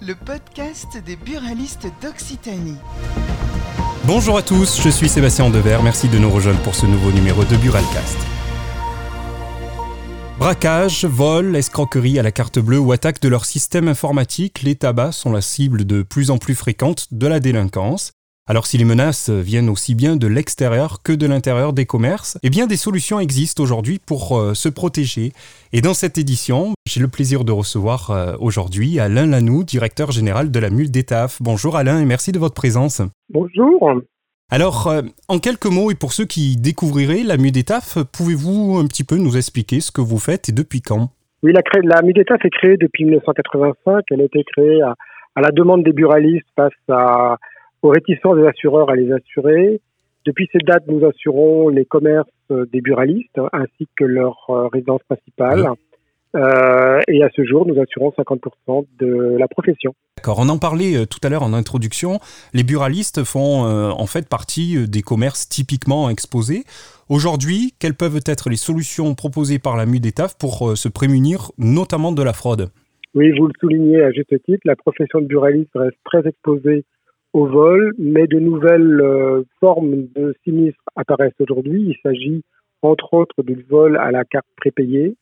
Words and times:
Le 0.00 0.14
podcast 0.14 0.98
des 1.04 1.16
buralistes 1.16 1.88
d'Occitanie. 2.00 2.76
Bonjour 4.04 4.38
à 4.38 4.42
tous, 4.42 4.80
je 4.80 4.88
suis 4.88 5.08
Sébastien 5.08 5.50
Dever, 5.50 5.78
merci 5.82 6.08
de 6.08 6.18
nous 6.18 6.30
rejoindre 6.30 6.60
pour 6.60 6.74
ce 6.74 6.86
nouveau 6.86 7.10
numéro 7.10 7.42
de 7.44 7.56
Buralcast. 7.56 8.16
Braquage, 10.38 11.04
vol, 11.06 11.56
escroquerie 11.56 12.18
à 12.18 12.22
la 12.22 12.30
carte 12.30 12.58
bleue 12.58 12.78
ou 12.78 12.92
attaque 12.92 13.20
de 13.20 13.28
leur 13.28 13.46
système 13.46 13.88
informatique, 13.88 14.62
les 14.62 14.76
tabacs 14.76 15.14
sont 15.14 15.32
la 15.32 15.40
cible 15.40 15.84
de 15.84 16.02
plus 16.02 16.30
en 16.30 16.38
plus 16.38 16.54
fréquente 16.54 17.08
de 17.10 17.26
la 17.26 17.40
délinquance. 17.40 18.12
Alors 18.48 18.66
si 18.66 18.78
les 18.78 18.84
menaces 18.84 19.28
viennent 19.28 19.68
aussi 19.68 19.96
bien 19.96 20.14
de 20.14 20.28
l'extérieur 20.28 21.02
que 21.02 21.12
de 21.12 21.26
l'intérieur 21.26 21.72
des 21.72 21.84
commerces, 21.84 22.38
eh 22.44 22.50
bien 22.50 22.68
des 22.68 22.76
solutions 22.76 23.18
existent 23.18 23.60
aujourd'hui 23.60 23.98
pour 23.98 24.38
euh, 24.38 24.54
se 24.54 24.68
protéger. 24.68 25.32
Et 25.72 25.80
dans 25.80 25.94
cette 25.94 26.16
édition, 26.16 26.74
j'ai 26.86 27.00
le 27.00 27.08
plaisir 27.08 27.42
de 27.42 27.50
recevoir 27.50 28.12
euh, 28.12 28.36
aujourd'hui 28.38 29.00
Alain 29.00 29.26
Lanoux, 29.26 29.64
directeur 29.64 30.12
général 30.12 30.52
de 30.52 30.60
la 30.60 30.70
Mule 30.70 30.92
d'Étaf. 30.92 31.42
Bonjour 31.42 31.76
Alain 31.76 32.00
et 32.00 32.04
merci 32.04 32.30
de 32.30 32.38
votre 32.38 32.54
présence. 32.54 33.02
Bonjour. 33.30 34.00
Alors, 34.48 34.86
euh, 34.86 35.02
en 35.26 35.40
quelques 35.40 35.66
mots, 35.66 35.90
et 35.90 35.96
pour 35.96 36.12
ceux 36.12 36.24
qui 36.24 36.56
découvriraient 36.56 37.24
la 37.24 37.38
MUDETAF, 37.38 37.98
pouvez-vous 38.16 38.78
un 38.78 38.86
petit 38.86 39.02
peu 39.02 39.16
nous 39.16 39.36
expliquer 39.36 39.80
ce 39.80 39.90
que 39.90 40.00
vous 40.00 40.20
faites 40.20 40.50
et 40.50 40.52
depuis 40.52 40.82
quand? 40.82 41.10
Oui, 41.42 41.52
la, 41.52 41.62
la 41.82 42.00
MUDETAF 42.00 42.44
est 42.44 42.50
créée 42.50 42.76
depuis 42.76 43.06
1985. 43.06 44.04
Elle 44.12 44.20
a 44.20 44.24
été 44.24 44.44
créée 44.44 44.82
à, 44.82 44.94
à 45.34 45.40
la 45.40 45.50
demande 45.50 45.82
des 45.82 45.92
buralistes 45.92 46.46
face 46.54 46.70
à 46.88 47.38
aux 47.82 47.88
réticences 47.88 48.36
des 48.36 48.46
assureurs 48.46 48.90
à 48.90 48.96
les 48.96 49.12
assurer. 49.12 49.80
Depuis 50.24 50.48
cette 50.52 50.64
date, 50.64 50.84
nous 50.88 51.06
assurons 51.06 51.68
les 51.68 51.84
commerces 51.84 52.28
des 52.50 52.80
buralistes 52.80 53.40
ainsi 53.52 53.88
que 53.96 54.04
leur 54.04 54.36
euh, 54.50 54.68
résidence 54.68 55.00
principale. 55.08 55.68
Euh, 56.34 57.00
et 57.08 57.22
à 57.22 57.30
ce 57.34 57.44
jour, 57.44 57.66
nous 57.66 57.80
assurons 57.80 58.12
50% 58.18 58.86
de 58.98 59.36
la 59.38 59.48
profession. 59.48 59.94
D'accord, 60.16 60.38
on 60.40 60.48
en 60.48 60.58
parlait 60.58 60.96
euh, 60.96 61.06
tout 61.06 61.20
à 61.22 61.28
l'heure 61.28 61.42
en 61.42 61.52
introduction. 61.52 62.18
Les 62.52 62.62
buralistes 62.62 63.24
font 63.24 63.62
en 63.62 64.06
fait 64.06 64.28
partie 64.28 64.88
des 64.88 65.02
commerces 65.02 65.48
typiquement 65.48 66.10
exposés. 66.10 66.64
Aujourd'hui, 67.08 67.74
quelles 67.78 67.94
peuvent 67.94 68.20
être 68.26 68.50
les 68.50 68.56
solutions 68.56 69.14
proposées 69.14 69.58
par 69.58 69.76
la 69.76 69.86
MUDETAF 69.86 70.36
pour 70.36 70.76
se 70.76 70.88
prémunir 70.88 71.52
notamment 71.56 72.12
de 72.12 72.22
la 72.22 72.32
fraude? 72.32 72.68
Oui, 73.14 73.30
vous 73.38 73.46
le 73.46 73.52
soulignez 73.60 74.02
à 74.02 74.10
juste 74.10 74.34
titre, 74.44 74.60
la 74.64 74.76
profession 74.76 75.20
de 75.20 75.26
buraliste 75.26 75.70
reste 75.74 75.96
très 76.04 76.26
exposée 76.28 76.84
au 77.32 77.46
vol, 77.46 77.92
mais 77.98 78.26
de 78.26 78.38
nouvelles 78.38 79.00
euh, 79.00 79.42
formes 79.60 80.06
de 80.14 80.34
sinistres 80.44 80.82
apparaissent 80.94 81.40
aujourd'hui. 81.40 81.82
Il 81.88 81.96
s'agit 82.02 82.42
entre 82.82 83.14
autres 83.14 83.42
du 83.42 83.64
vol 83.68 83.96
à 83.98 84.10
la 84.10 84.24
carte 84.24 84.46
prépayée. 84.56 85.16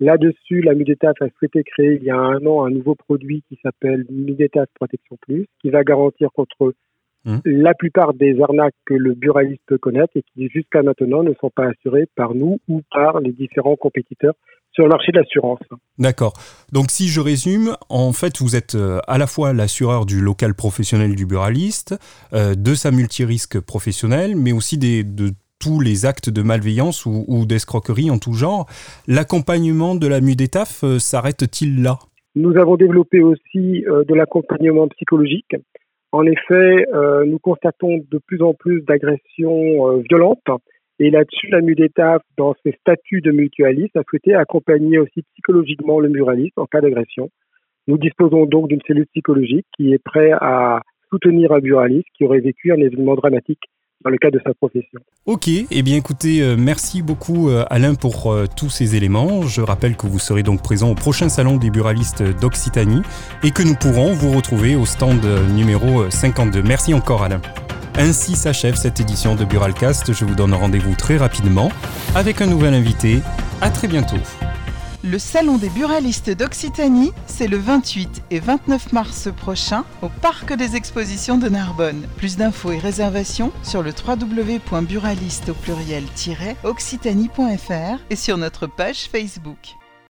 Là-dessus, 0.00 0.62
la 0.62 0.74
Mudetaf 0.74 1.20
a 1.20 1.28
souhaité 1.38 1.62
créer 1.62 1.96
il 1.96 2.04
y 2.04 2.10
a 2.10 2.16
un 2.16 2.44
an 2.46 2.64
un 2.64 2.70
nouveau 2.70 2.94
produit 2.94 3.42
qui 3.48 3.58
s'appelle 3.62 4.06
Mudetaf 4.08 4.68
Protection 4.74 5.18
Plus, 5.20 5.46
qui 5.60 5.68
va 5.68 5.84
garantir 5.84 6.30
contre 6.32 6.72
mmh. 7.26 7.38
la 7.44 7.74
plupart 7.74 8.14
des 8.14 8.40
arnaques 8.40 8.74
que 8.86 8.94
le 8.94 9.14
buraliste 9.14 9.62
peut 9.66 9.76
connaître 9.76 10.16
et 10.16 10.22
qui 10.22 10.48
jusqu'à 10.48 10.82
maintenant 10.82 11.22
ne 11.22 11.34
sont 11.34 11.50
pas 11.50 11.68
assurées 11.68 12.06
par 12.16 12.34
nous 12.34 12.58
ou 12.68 12.80
par 12.90 13.20
les 13.20 13.32
différents 13.32 13.76
compétiteurs 13.76 14.34
sur 14.80 14.86
le 14.86 14.90
marché 14.90 15.12
de 15.12 15.18
l'assurance. 15.18 15.60
D'accord. 15.98 16.32
Donc 16.72 16.90
si 16.90 17.08
je 17.08 17.20
résume, 17.20 17.76
en 17.90 18.12
fait, 18.12 18.40
vous 18.40 18.56
êtes 18.56 18.74
euh, 18.74 18.98
à 19.06 19.18
la 19.18 19.26
fois 19.26 19.52
l'assureur 19.52 20.06
du 20.06 20.20
local 20.20 20.54
professionnel 20.54 21.14
du 21.14 21.26
buraliste, 21.26 21.98
euh, 22.32 22.54
de 22.54 22.74
sa 22.74 22.90
multirisque 22.90 23.60
professionnelle, 23.60 24.36
mais 24.36 24.52
aussi 24.52 24.78
des, 24.78 25.04
de 25.04 25.30
tous 25.58 25.80
les 25.80 26.06
actes 26.06 26.30
de 26.30 26.40
malveillance 26.42 27.04
ou, 27.04 27.44
d'escroquerie 27.44 28.10
en 28.10 28.16
tout 28.16 28.32
genre. 28.32 28.66
L'accompagnement 29.06 29.94
de 29.94 30.06
la 30.06 30.22
MUDETAF 30.22 30.82
euh, 30.84 30.98
s'arrête-t-il 30.98 31.82
là? 31.82 31.98
Nous 32.34 32.56
avons 32.56 32.76
développé 32.76 33.20
aussi 33.20 33.82
de 33.82 34.14
l'accompagnement 34.14 34.86
psychologique. 34.88 35.56
En 36.12 36.24
effet, 36.24 36.86
nous 37.26 37.40
constatons 37.40 38.04
de 38.08 38.18
plus 38.18 38.40
en 38.40 38.54
plus 38.54 38.82
d'agressions 38.82 39.98
violentes 40.08 40.38
et 41.00 41.08
là-dessus, 41.08 41.48
la 41.48 41.62
MUDETAF, 41.62 42.20
dans 42.36 42.54
ses 42.62 42.72
statuts 42.72 43.22
de 43.22 43.30
mutualiste, 43.32 43.96
a 43.96 44.02
souhaité 44.08 44.34
accompagner 44.34 44.98
aussi 44.98 45.22
psychologiquement 45.32 45.98
le 45.98 46.10
muraliste 46.10 46.58
en 46.58 46.66
cas 46.66 46.82
d'agression. 46.82 47.30
Nous 47.88 47.96
disposons 47.96 48.44
donc 48.44 48.68
d'une 48.68 48.82
cellule 48.86 49.06
psychologique 49.06 49.66
qui 49.78 49.94
est 49.94 49.98
prête 49.98 50.34
à 50.42 50.82
soutenir 51.08 51.52
un 51.52 51.60
muraliste 51.60 52.06
qui 52.14 52.24
aurait 52.24 52.40
vécu 52.40 52.70
un 52.70 52.76
événement 52.76 53.14
dramatique 53.14 53.62
dans 54.04 54.10
le 54.10 54.18
cadre 54.18 54.38
de 54.38 54.42
sa 54.44 54.52
profession. 54.52 55.00
Ok, 55.24 55.48
eh 55.48 55.82
bien 55.82 55.96
écoutez, 55.96 56.42
euh, 56.42 56.56
merci 56.58 57.02
beaucoup 57.02 57.48
euh, 57.48 57.64
Alain 57.70 57.94
pour 57.94 58.32
euh, 58.32 58.44
tous 58.54 58.68
ces 58.68 58.94
éléments. 58.94 59.42
Je 59.42 59.62
rappelle 59.62 59.96
que 59.96 60.06
vous 60.06 60.18
serez 60.18 60.42
donc 60.42 60.62
présent 60.62 60.90
au 60.90 60.94
prochain 60.94 61.30
salon 61.30 61.56
des 61.56 61.70
buralistes 61.70 62.22
d'Occitanie 62.40 63.02
et 63.42 63.50
que 63.50 63.62
nous 63.62 63.74
pourrons 63.74 64.12
vous 64.12 64.36
retrouver 64.36 64.76
au 64.76 64.84
stand 64.84 65.24
numéro 65.54 66.08
52. 66.10 66.62
Merci 66.62 66.92
encore 66.92 67.22
Alain. 67.22 67.40
Ainsi 67.98 68.36
s'achève 68.36 68.76
cette 68.76 69.00
édition 69.00 69.34
de 69.34 69.44
Buralcast. 69.44 70.12
Je 70.12 70.24
vous 70.24 70.34
donne 70.34 70.54
rendez-vous 70.54 70.94
très 70.94 71.16
rapidement 71.16 71.70
avec 72.14 72.40
un 72.40 72.46
nouvel 72.46 72.74
invité. 72.74 73.20
À 73.60 73.70
très 73.70 73.88
bientôt. 73.88 74.16
Le 75.02 75.18
Salon 75.18 75.56
des 75.56 75.70
buralistes 75.70 76.28
d'Occitanie, 76.28 77.12
c'est 77.26 77.46
le 77.46 77.56
28 77.56 78.22
et 78.30 78.38
29 78.38 78.92
mars 78.92 79.30
prochain 79.34 79.84
au 80.02 80.10
Parc 80.20 80.52
des 80.52 80.76
Expositions 80.76 81.38
de 81.38 81.48
Narbonne. 81.48 82.06
Plus 82.18 82.36
d'infos 82.36 82.72
et 82.72 82.78
réservations 82.78 83.50
sur 83.62 83.82
le 83.82 83.92
www.buraliste 83.92 85.48
au 85.48 85.54
pluriel-occitanie.fr 85.54 87.98
et 88.10 88.16
sur 88.16 88.36
notre 88.36 88.66
page 88.66 89.08
Facebook. 89.10 89.79